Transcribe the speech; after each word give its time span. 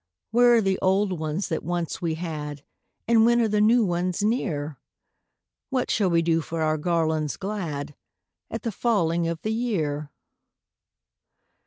Where 0.31 0.55
are 0.55 0.61
the 0.61 0.79
old 0.79 1.19
ones 1.19 1.47
that 1.49 1.61
once 1.61 2.01
we 2.01 2.15
had, 2.15 2.63
And 3.07 3.23
when 3.23 3.39
are 3.39 3.47
the 3.47 3.61
new 3.61 3.85
ones 3.85 4.23
near? 4.23 4.79
What 5.69 5.91
shall 5.91 6.09
we 6.09 6.23
do 6.23 6.41
for 6.41 6.63
our 6.63 6.79
garlands 6.79 7.37
glad 7.37 7.93
At 8.49 8.63
the 8.63 8.71
falling 8.71 9.27
of 9.27 9.39
the 9.43 9.53
year?" 9.53 10.09